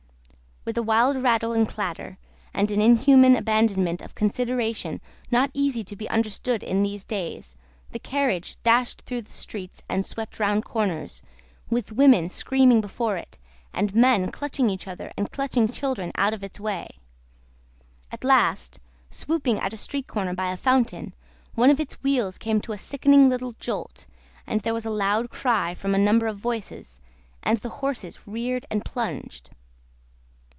[0.63, 2.19] With a wild rattle and clatter,
[2.53, 7.57] and an inhuman abandonment of consideration not easy to be understood in these days,
[7.93, 11.23] the carriage dashed through streets and swept round corners,
[11.71, 13.39] with women screaming before it,
[13.73, 16.89] and men clutching each other and clutching children out of its way.
[18.11, 18.79] At last,
[19.09, 21.15] swooping at a street corner by a fountain,
[21.55, 24.05] one of its wheels came to a sickening little jolt,
[24.45, 27.01] and there was a loud cry from a number of voices,
[27.41, 29.49] and the horses reared and plunged.